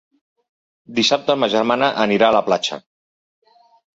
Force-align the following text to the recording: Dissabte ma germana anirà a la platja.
Dissabte 0.99 1.35
ma 1.41 1.49
germana 1.55 1.91
anirà 2.05 2.29
a 2.31 2.35
la 2.39 2.43
platja. 2.47 2.79